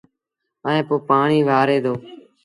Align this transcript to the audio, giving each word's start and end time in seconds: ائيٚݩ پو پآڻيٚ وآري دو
ائيٚݩ 0.67 0.85
پو 0.87 0.95
پآڻيٚ 1.09 1.45
وآري 1.49 1.77
دو 1.83 1.93